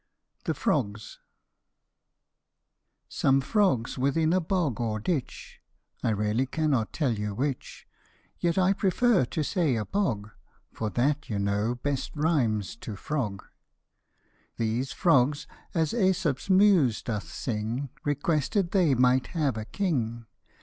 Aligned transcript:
THE 0.45 0.55
FROGS, 0.55 1.19
SOME 3.07 3.39
frogs 3.39 3.99
within 3.99 4.33
a 4.33 4.39
bog 4.41 4.79
or 4.81 4.99
ditch, 4.99 5.59
I 6.01 6.09
really 6.09 6.47
cannot 6.47 6.91
tell 6.91 7.13
you 7.19 7.35
which; 7.35 7.85
Yet 8.39 8.57
I 8.57 8.73
prefer 8.73 9.25
to 9.25 9.43
say 9.43 9.75
a 9.75 9.85
bog, 9.85 10.31
For 10.73 10.89
that 10.89 11.29
you 11.29 11.37
know 11.37 11.75
best 11.75 12.15
rhymes 12.15 12.75
to 12.77 12.95
frog: 12.95 13.43
These 14.57 14.91
frogs, 14.91 15.45
as 15.75 15.91
.ZEsop's 15.91 16.49
muse 16.49 17.03
doth 17.03 17.29
sing, 17.31 17.89
Requested 18.03 18.71
they 18.71 18.95
might 18.95 19.27
have 19.37 19.55
a 19.55 19.65
king. 19.65 20.25